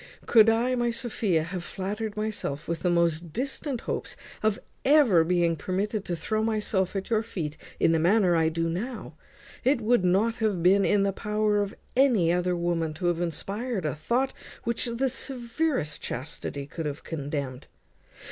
Could 0.25 0.49
I, 0.49 0.73
my 0.73 0.89
Sophia, 0.89 1.43
have 1.43 1.63
flattered 1.63 2.17
myself 2.17 2.67
with 2.67 2.79
the 2.79 2.89
most 2.89 3.31
distant 3.31 3.81
hopes 3.81 4.15
of 4.41 4.57
being 4.83 4.95
ever 4.95 5.55
permitted 5.55 6.05
to 6.05 6.15
throw 6.15 6.41
myself 6.43 6.95
at 6.95 7.11
your 7.11 7.21
feet 7.21 7.55
in 7.79 7.91
the 7.91 7.99
manner 7.99 8.35
I 8.35 8.49
do 8.49 8.67
now, 8.67 9.13
it 9.63 9.79
would 9.79 10.03
not 10.03 10.37
have 10.37 10.63
been 10.63 10.85
in 10.85 11.03
the 11.03 11.13
power 11.13 11.61
of 11.61 11.75
any 11.95 12.33
other 12.33 12.55
woman 12.55 12.95
to 12.95 13.05
have 13.09 13.21
inspired 13.21 13.85
a 13.85 13.93
thought 13.93 14.33
which 14.63 14.85
the 14.87 15.07
severest 15.07 16.01
chastity 16.01 16.65
could 16.65 16.87
have 16.87 17.03
condemned. 17.03 17.67